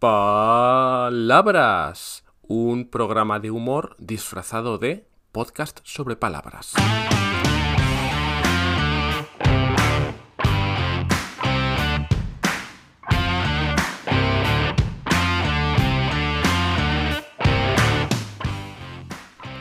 Palabras, 0.00 1.90
un 2.42 2.88
programa 2.88 3.40
de 3.40 3.50
humor 3.50 3.96
disfrazado 3.98 4.78
de 4.78 5.08
podcast 5.32 5.80
sobre 5.82 6.14
palabras. 6.14 6.74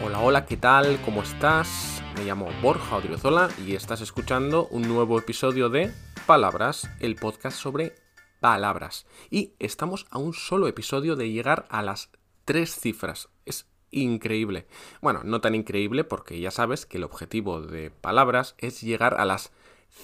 Hola, 0.05 0.19
hola, 0.19 0.45
¿qué 0.45 0.57
tal? 0.57 1.01
¿Cómo 1.04 1.23
estás? 1.23 2.04
Me 2.15 2.25
llamo 2.25 2.49
Borja 2.61 2.97
Odriozola 2.97 3.49
y 3.65 3.73
estás 3.73 4.01
escuchando 4.01 4.67
un 4.67 4.88
nuevo 4.88 5.17
episodio 5.17 5.69
de 5.69 5.91
Palabras, 6.27 6.88
el 6.99 7.15
podcast 7.15 7.57
sobre 7.57 7.95
palabras. 8.39 9.05
Y 9.29 9.54
estamos 9.59 10.05
a 10.09 10.17
un 10.17 10.33
solo 10.33 10.67
episodio 10.67 11.15
de 11.15 11.31
llegar 11.31 11.65
a 11.69 11.81
las 11.81 12.09
tres 12.45 12.79
cifras. 12.79 13.29
Es 13.45 13.68
increíble. 13.91 14.68
Bueno, 15.01 15.21
no 15.23 15.41
tan 15.41 15.55
increíble 15.55 16.04
porque 16.04 16.39
ya 16.39 16.51
sabes 16.51 16.86
que 16.86 16.97
el 16.97 17.04
objetivo 17.04 17.61
de 17.61 17.89
palabras 17.89 18.55
es 18.57 18.81
llegar 18.81 19.19
a 19.19 19.25
las 19.25 19.51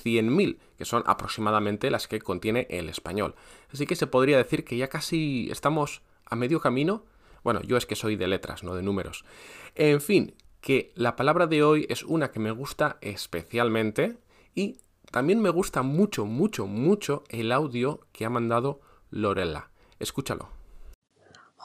100.000, 0.04 0.58
que 0.78 0.86
son 0.86 1.04
aproximadamente 1.06 1.92
las 1.92 2.08
que 2.08 2.22
contiene 2.22 2.68
el 2.70 2.90
español. 2.90 3.36
Así 3.72 3.86
que 3.86 3.96
se 3.96 4.08
podría 4.08 4.38
decir 4.38 4.64
que 4.64 4.78
ya 4.78 4.88
casi 4.88 5.50
estamos 5.52 6.02
a 6.26 6.36
medio 6.36 6.60
camino. 6.60 7.06
Bueno, 7.44 7.62
yo 7.62 7.78
es 7.78 7.86
que 7.86 7.96
soy 7.96 8.16
de 8.16 8.28
letras, 8.28 8.64
no 8.64 8.76
de 8.76 8.84
números. 8.84 9.26
En 9.76 10.02
fin, 10.02 10.36
que 10.62 10.92
la 10.96 11.16
palabra 11.16 11.46
de 11.46 11.64
hoy 11.64 11.86
es 11.90 12.04
una 12.04 12.32
que 12.32 12.40
me 12.40 12.52
gusta 12.52 12.98
especialmente 13.02 14.18
y 14.56 14.78
también 15.14 15.40
me 15.40 15.52
gusta 15.52 15.84
mucho, 15.84 16.26
mucho, 16.26 16.66
mucho 16.66 17.24
el 17.30 17.52
audio 17.52 18.00
que 18.12 18.26
ha 18.26 18.32
mandado 18.32 18.82
Lorela. 19.12 19.70
Escúchalo. 20.00 20.50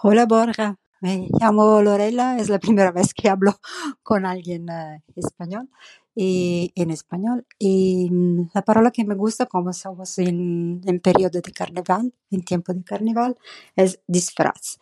Hola 0.02 0.26
Borja, 0.26 0.76
me 1.00 1.28
llamo 1.40 1.80
Lorela, 1.80 2.36
es 2.36 2.50
la 2.50 2.58
primera 2.58 2.92
vez 2.92 3.14
que 3.14 3.30
hablo 3.30 3.58
con 4.02 4.26
alguien 4.26 4.68
eh, 4.68 5.02
español 5.16 5.70
y 6.14 6.70
en 6.74 6.90
español. 6.90 7.46
Y 7.58 8.10
mm, 8.10 8.50
la 8.52 8.60
palabra 8.60 8.90
que 8.90 9.06
me 9.06 9.14
gusta, 9.14 9.46
como 9.46 9.70
estamos 9.70 10.18
en, 10.18 10.82
en 10.84 11.00
periodo 11.00 11.40
de 11.40 11.50
carnaval, 11.50 12.12
en 12.30 12.44
tiempo 12.44 12.74
de 12.74 12.84
carnaval, 12.84 13.38
es 13.74 13.98
disfraz. 14.06 14.78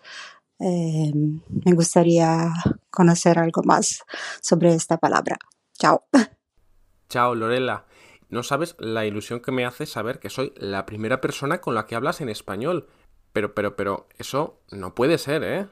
Eh, 0.58 1.12
me 1.14 1.73
gustaría 1.73 2.53
conocer 2.91 3.39
algo 3.39 3.62
más 3.62 4.03
sobre 4.41 4.75
esta 4.75 4.97
palabra. 4.97 5.36
Chao. 5.78 6.03
Chao, 7.08 7.33
Lorela. 7.33 7.86
No 8.28 8.42
sabes 8.42 8.74
la 8.78 9.06
ilusión 9.06 9.41
que 9.41 9.52
me 9.52 9.64
hace 9.64 9.86
saber 9.86 10.19
que 10.19 10.30
soy 10.30 10.52
la 10.56 10.86
primera 10.86 11.20
persona 11.20 11.60
con 11.60 11.74
la 11.74 11.86
que 11.86 11.94
hablas 11.94 12.20
en 12.20 12.28
español. 12.28 12.88
Pero, 13.33 13.55
pero, 13.55 13.77
pero, 13.77 14.08
eso 14.18 14.60
no 14.70 14.94
puede 14.94 15.18
ser, 15.18 15.44
¿eh? 15.44 15.66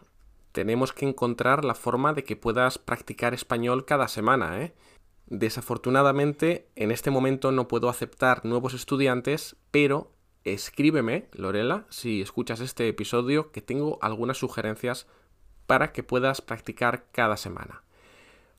Tenemos 0.52 0.92
que 0.92 1.06
encontrar 1.06 1.64
la 1.64 1.74
forma 1.74 2.12
de 2.12 2.22
que 2.22 2.36
puedas 2.36 2.78
practicar 2.78 3.34
español 3.34 3.86
cada 3.86 4.06
semana, 4.06 4.62
¿eh? 4.62 4.74
Desafortunadamente, 5.26 6.68
en 6.76 6.90
este 6.90 7.10
momento 7.10 7.50
no 7.50 7.66
puedo 7.66 7.88
aceptar 7.88 8.44
nuevos 8.44 8.74
estudiantes, 8.74 9.56
pero 9.70 10.12
escríbeme, 10.44 11.28
Lorela, 11.32 11.86
si 11.88 12.20
escuchas 12.20 12.60
este 12.60 12.86
episodio, 12.86 13.50
que 13.50 13.62
tengo 13.62 13.98
algunas 14.02 14.36
sugerencias 14.36 15.06
para 15.66 15.92
que 15.92 16.02
puedas 16.02 16.42
practicar 16.42 17.06
cada 17.10 17.36
semana. 17.36 17.82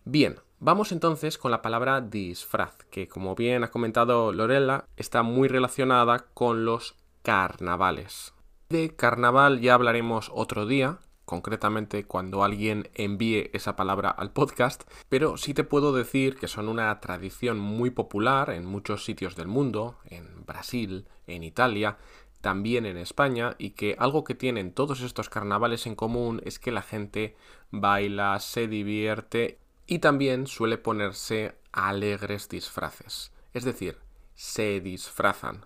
Bien, 0.08 0.36
vamos 0.59 0.92
entonces 0.92 1.39
con 1.39 1.50
la 1.50 1.64
palabra 1.64 2.00
disfraz, 2.00 2.78
que 2.92 3.08
como 3.08 3.34
bien 3.34 3.64
ha 3.64 3.72
comentado 3.72 4.31
Lorela, 4.31 4.86
está 4.98 5.23
muy 5.23 5.48
relacionada 5.48 6.28
con 6.36 6.64
los 6.64 6.95
carnavales. 7.23 8.36
De 8.70 8.95
carnaval 8.95 9.61
ya 9.61 9.73
hablaremos 9.73 10.30
otro 10.31 10.67
día, 10.67 11.00
concretamente 11.26 12.06
cuando 12.06 12.44
alguien 12.44 12.88
envíe 12.94 13.50
esa 13.53 13.76
palabra 13.76 14.11
al 14.11 14.31
podcast, 14.31 14.83
pero 15.09 15.38
sí 15.38 15.56
te 15.56 15.64
puedo 15.64 15.92
decir 15.92 16.36
que 16.36 16.48
son 16.48 16.70
una 16.70 17.00
tradición 17.00 17.58
muy 17.58 17.89
popular 17.89 18.52
en 18.52 18.64
muchos 18.64 19.05
sitios 19.05 19.36
del 19.36 19.48
mundo, 19.48 19.98
en 20.05 20.45
Brasil, 20.45 21.08
en 21.26 21.42
Italia, 21.42 21.98
también 22.42 22.86
en 22.86 22.98
España, 22.98 23.55
y 23.58 23.71
que 23.71 23.95
algo 23.98 24.23
que 24.23 24.36
tienen 24.36 24.71
todos 24.71 25.02
estos 25.02 25.30
carnavales 25.30 25.88
en 25.88 25.95
común 25.95 26.44
es 26.45 26.60
que 26.60 26.71
la 26.71 26.83
gente 26.83 27.36
baila, 27.71 28.39
se 28.39 28.67
divierte 28.67 29.64
y 29.87 29.99
también 29.99 30.47
suele 30.47 30.77
ponerse 30.77 31.55
alegres 31.71 32.49
disfraces, 32.49 33.31
es 33.53 33.63
decir, 33.63 33.97
se 34.35 34.81
disfrazan. 34.81 35.65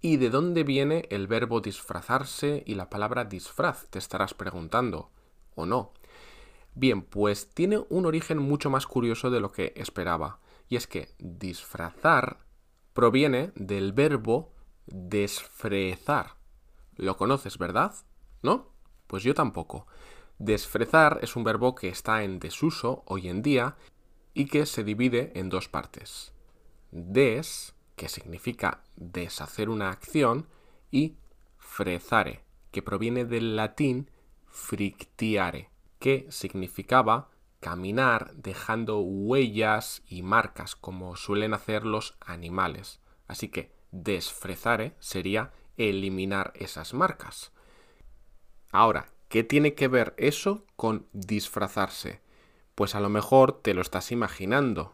¿Y 0.00 0.16
de 0.16 0.30
dónde 0.30 0.64
viene 0.64 1.06
el 1.10 1.26
verbo 1.26 1.60
disfrazarse 1.60 2.62
y 2.66 2.74
la 2.74 2.88
palabra 2.88 3.24
disfraz? 3.24 3.86
Te 3.90 3.98
estarás 3.98 4.32
preguntando, 4.32 5.10
¿o 5.54 5.66
no? 5.66 5.92
Bien, 6.74 7.02
pues 7.02 7.50
tiene 7.50 7.84
un 7.88 8.06
origen 8.06 8.38
mucho 8.38 8.70
más 8.70 8.86
curioso 8.86 9.30
de 9.30 9.40
lo 9.40 9.52
que 9.52 9.72
esperaba, 9.76 10.40
y 10.68 10.76
es 10.76 10.86
que 10.86 11.14
disfrazar 11.18 12.38
proviene 12.92 13.52
del 13.56 13.92
verbo 13.92 14.52
desfrezar. 14.86 16.36
Lo 16.96 17.16
conoces, 17.16 17.58
¿verdad? 17.58 17.94
¿No? 18.42 18.68
Pues 19.06 19.22
yo 19.22 19.34
tampoco. 19.34 19.86
Desfrezar 20.40 21.18
es 21.20 21.36
un 21.36 21.44
verbo 21.44 21.74
que 21.74 21.90
está 21.90 22.24
en 22.24 22.38
desuso 22.40 23.02
hoy 23.04 23.28
en 23.28 23.42
día 23.42 23.76
y 24.32 24.46
que 24.46 24.64
se 24.64 24.84
divide 24.84 25.32
en 25.34 25.50
dos 25.50 25.68
partes. 25.68 26.32
Des 26.92 27.74
que 27.94 28.08
significa 28.08 28.82
deshacer 28.96 29.68
una 29.68 29.90
acción, 29.90 30.48
y 30.90 31.18
frezare, 31.58 32.42
que 32.70 32.80
proviene 32.80 33.26
del 33.26 33.54
latín 33.54 34.10
frictiare, 34.46 35.68
que 35.98 36.26
significaba 36.30 37.28
caminar 37.60 38.32
dejando 38.34 39.00
huellas 39.00 40.02
y 40.08 40.22
marcas 40.22 40.74
como 40.74 41.16
suelen 41.16 41.52
hacer 41.52 41.84
los 41.84 42.16
animales. 42.24 43.00
Así 43.28 43.48
que 43.48 43.74
desfrezare 43.92 44.96
sería 45.00 45.52
eliminar 45.76 46.54
esas 46.54 46.94
marcas. 46.94 47.52
Ahora, 48.72 49.09
¿qué 49.30 49.44
tiene 49.44 49.74
que 49.74 49.88
ver 49.88 50.12
eso 50.18 50.66
con 50.76 51.06
disfrazarse? 51.14 52.20
Pues 52.74 52.94
a 52.94 53.00
lo 53.00 53.08
mejor 53.08 53.62
te 53.62 53.72
lo 53.72 53.80
estás 53.80 54.12
imaginando, 54.12 54.92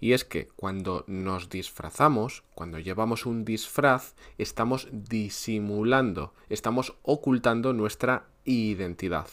y 0.00 0.14
es 0.14 0.24
que 0.24 0.48
cuando 0.56 1.04
nos 1.06 1.50
disfrazamos, 1.50 2.42
cuando 2.54 2.78
llevamos 2.78 3.26
un 3.26 3.44
disfraz, 3.44 4.14
estamos 4.38 4.88
disimulando, 4.90 6.32
estamos 6.48 6.96
ocultando 7.02 7.74
nuestra 7.74 8.28
identidad. 8.44 9.28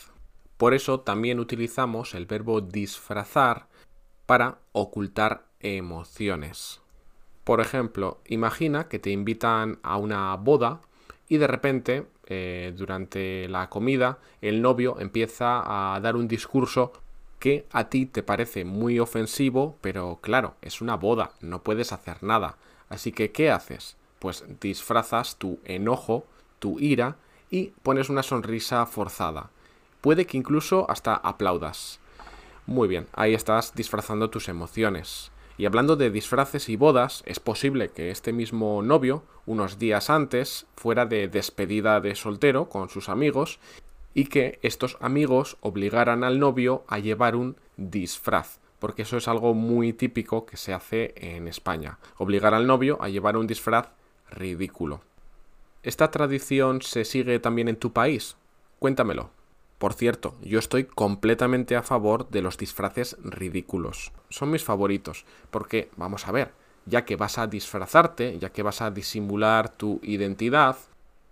Por 0.58 0.74
eso 0.74 1.00
también 1.00 1.40
utilizamos 1.40 2.14
el 2.14 2.26
verbo 2.26 2.60
disfrazar 2.60 3.70
para 4.26 4.60
ocultar 4.74 5.46
emociones. 5.62 6.82
Por 7.46 7.62
ejemplo, 7.62 8.20
imagina 8.26 8.90
que 8.90 9.00
te 9.00 9.12
invitan 9.12 9.80
a 9.84 9.96
una 9.96 10.36
boda 10.36 10.82
y 11.30 11.38
de 11.38 11.48
repente, 11.48 12.08
eh, 12.28 12.74
durante 12.76 13.48
la 13.48 13.70
comida, 13.70 14.20
el 14.42 14.62
novio 14.62 15.00
empieza 15.00 15.96
a 15.96 16.00
dar 16.00 16.16
un 16.16 16.28
discurso 16.28 16.92
que 17.40 17.66
a 17.72 17.90
ti 17.90 18.06
te 18.06 18.24
parece 18.24 18.66
muy 18.66 19.00
ofensivo, 19.00 19.78
pero 19.82 20.20
claro, 20.22 20.56
es 20.62 20.82
una 20.82 20.96
boda, 20.96 21.32
no 21.42 21.64
puedes 21.64 21.92
hacer 21.92 22.24
nada. 22.24 22.58
Así 22.90 23.12
que, 23.12 23.32
¿qué 23.32 23.52
haces? 23.52 23.96
Pues 24.20 24.44
disfrazas 24.60 25.38
tu 25.38 25.60
enojo, 25.66 26.26
tu 26.60 26.80
ira 26.80 27.18
y 27.50 27.68
pones 27.84 28.10
una 28.10 28.24
sonrisa 28.24 28.86
forzada. 28.86 29.50
Puede 30.02 30.26
que 30.26 30.38
incluso 30.38 30.90
hasta 30.90 31.16
aplaudas. 31.16 32.00
Muy 32.66 32.88
bien, 32.88 33.08
ahí 33.14 33.34
estás 33.34 33.74
disfrazando 33.76 34.30
tus 34.30 34.50
emociones. 34.50 35.32
Y 35.58 35.66
hablando 35.66 35.96
de 35.96 36.12
disfraces 36.12 36.70
y 36.70 36.76
bodas, 36.76 37.24
es 37.26 37.40
posible 37.40 37.90
que 37.90 38.12
este 38.12 38.32
mismo 38.32 38.84
novio, 38.84 39.24
unos 39.48 39.80
días 39.80 40.12
antes, 40.12 40.68
fuera 40.76 41.08
de 41.08 41.28
despedida 41.28 42.00
de 42.00 42.14
soltero 42.16 42.70
con 42.70 42.90
sus 42.90 43.10
amigos 43.10 43.60
y 44.14 44.26
que 44.26 44.60
estos 44.62 44.98
amigos 45.02 45.58
obligaran 45.62 46.24
al 46.24 46.40
novio 46.40 46.84
a 46.88 47.00
llevar 47.00 47.36
un 47.36 47.56
disfraz, 47.76 48.60
porque 48.78 49.02
eso 49.02 49.18
es 49.18 49.28
algo 49.28 49.56
muy 49.56 49.94
típico 49.94 50.46
que 50.46 50.58
se 50.58 50.74
hace 50.74 51.14
en 51.16 51.48
España, 51.48 51.98
obligar 52.18 52.54
al 52.54 52.68
novio 52.68 53.00
a 53.02 53.10
llevar 53.10 53.36
un 53.36 53.48
disfraz 53.48 53.90
ridículo. 54.30 55.02
¿Esta 55.82 56.12
tradición 56.12 56.82
se 56.82 57.04
sigue 57.04 57.40
también 57.40 57.68
en 57.68 57.78
tu 57.78 57.94
país? 57.94 58.36
Cuéntamelo. 58.80 59.37
Por 59.78 59.94
cierto, 59.94 60.36
yo 60.42 60.58
estoy 60.58 60.86
completamente 60.86 61.76
a 61.76 61.84
favor 61.84 62.30
de 62.30 62.42
los 62.42 62.58
disfraces 62.58 63.16
ridículos. 63.24 64.12
Son 64.30 64.50
mis 64.50 64.64
favoritos, 64.64 65.26
porque, 65.52 65.92
vamos 65.98 66.28
a 66.28 66.32
ver, 66.32 66.52
ya 66.86 67.06
que 67.06 67.16
vas 67.16 67.38
a 67.38 67.48
disfrazarte, 67.48 68.40
ya 68.40 68.50
que 68.50 68.64
vas 68.64 68.82
a 68.82 68.90
disimular 68.90 69.70
tu 69.70 70.00
identidad, 70.02 70.78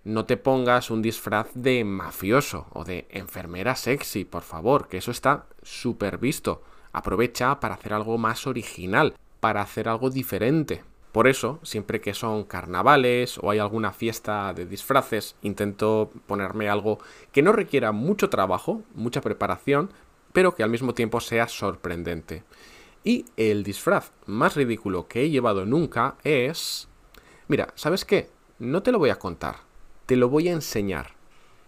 no 0.04 0.26
te 0.26 0.38
pongas 0.38 0.92
un 0.92 1.02
disfraz 1.02 1.48
de 1.56 1.84
mafioso 1.84 2.68
o 2.74 2.84
de 2.84 3.08
enfermera 3.10 3.76
sexy, 3.76 4.24
por 4.26 4.44
favor, 4.44 4.88
que 4.88 4.98
eso 4.98 5.10
está 5.10 5.48
súper 5.64 6.20
visto. 6.20 6.62
Aprovecha 6.94 7.60
para 7.60 7.74
hacer 7.74 7.94
algo 7.94 8.20
más 8.20 8.46
original, 8.46 9.16
para 9.40 9.62
hacer 9.62 9.90
algo 9.90 10.12
diferente. 10.12 10.84
Por 11.16 11.30
eso, 11.30 11.62
siempre 11.64 12.02
que 12.02 12.14
son 12.14 12.44
carnavales 12.44 13.38
o 13.42 13.50
hay 13.50 13.60
alguna 13.60 13.94
fiesta 13.94 14.54
de 14.54 14.66
disfraces, 14.66 15.38
intento 15.44 16.12
ponerme 16.28 16.68
algo 16.68 17.00
que 17.32 17.42
no 17.42 17.54
requiera 17.54 17.94
mucho 17.94 18.30
trabajo, 18.30 18.84
mucha 18.96 19.22
preparación, 19.22 19.92
pero 20.34 20.56
que 20.56 20.64
al 20.64 20.70
mismo 20.70 20.94
tiempo 20.94 21.22
sea 21.22 21.48
sorprendente. 21.48 22.44
Y 23.06 23.24
el 23.38 23.64
disfraz 23.64 24.12
más 24.26 24.58
ridículo 24.58 25.08
que 25.08 25.22
he 25.22 25.30
llevado 25.30 25.66
nunca 25.66 26.16
es... 26.26 26.90
Mira, 27.48 27.70
¿sabes 27.76 28.04
qué? 28.04 28.30
No 28.60 28.84
te 28.84 28.92
lo 28.92 29.00
voy 29.00 29.10
a 29.10 29.18
contar, 29.18 29.60
te 30.08 30.18
lo 30.18 30.28
voy 30.28 30.50
a 30.50 30.52
enseñar. 30.52 31.12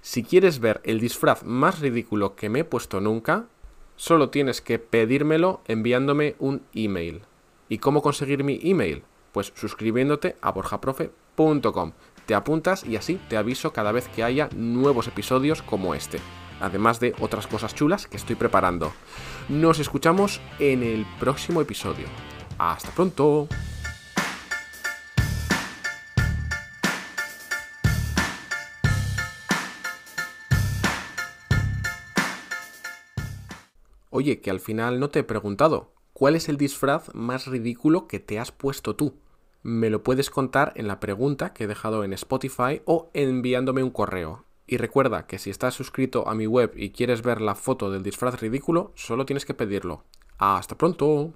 Si 0.02 0.24
quieres 0.24 0.60
ver 0.60 0.82
el 0.84 1.00
disfraz 1.00 1.46
más 1.46 1.80
ridículo 1.80 2.36
que 2.36 2.50
me 2.50 2.60
he 2.60 2.66
puesto 2.66 3.00
nunca, 3.00 3.46
solo 3.96 4.30
tienes 4.30 4.60
que 4.60 4.78
pedírmelo 4.78 5.62
enviándome 5.70 6.36
un 6.38 6.64
email. 6.74 7.22
¿Y 7.70 7.78
cómo 7.78 8.02
conseguir 8.02 8.44
mi 8.44 8.60
email? 8.62 9.04
Pues 9.32 9.54
suscribiéndote 9.56 10.36
a 10.42 10.52
borjaprofe.com. 10.52 11.92
Te 12.26 12.36
apuntas 12.36 12.84
y 12.84 12.96
así 12.96 13.20
te 13.30 13.38
aviso 13.38 13.72
cada 13.72 13.92
vez 13.92 14.10
que 14.10 14.24
haya 14.24 14.50
nuevos 14.56 15.08
episodios 15.08 15.62
como 15.62 15.96
este. 15.96 16.20
Además 16.60 17.00
de 17.00 17.16
otras 17.20 17.48
cosas 17.48 17.76
chulas 17.76 18.08
que 18.08 18.18
estoy 18.18 18.36
preparando. 18.36 18.92
Nos 19.48 19.80
escuchamos 19.80 20.42
en 20.60 20.84
el 20.84 21.06
próximo 21.20 21.62
episodio. 21.62 22.08
Hasta 22.58 22.90
pronto. 22.92 23.48
Oye, 34.10 34.42
que 34.42 34.50
al 34.50 34.60
final 34.60 35.00
no 35.00 35.12
te 35.12 35.20
he 35.20 35.24
preguntado, 35.24 35.94
¿cuál 36.18 36.36
es 36.36 36.50
el 36.50 36.58
disfraz 36.58 37.14
más 37.14 37.46
ridículo 37.46 38.08
que 38.08 38.19
te 38.19 38.40
has 38.40 38.52
puesto 38.52 38.96
tú? 38.96 39.14
Me 39.62 39.92
lo 39.92 40.02
puedes 40.02 40.31
contar 40.31 40.74
en 40.75 40.88
la 40.88 41.00
pregunta 41.00 41.54
que 41.54 41.66
he 41.66 41.68
dejado 41.68 42.04
en 42.04 42.12
Spotify 42.12 42.81
o 42.86 43.12
enviándome 43.14 43.84
un 43.84 43.92
correo. 43.92 44.44
Y 44.66 44.78
recuerda 44.78 45.28
que 45.28 45.38
si 45.38 45.52
estás 45.52 45.75
suscrito 45.75 46.28
a 46.28 46.34
mi 46.34 46.48
web 46.48 46.74
y 46.75 46.90
quieres 46.90 47.22
ver 47.22 47.40
la 47.40 47.54
foto 47.54 47.92
del 47.92 48.02
disfraz 48.02 48.42
ridículo, 48.42 48.94
solo 48.96 49.28
tienes 49.28 49.46
que 49.46 49.54
pedirlo. 49.54 50.06
Hasta 50.40 50.75
pronto. 50.75 51.36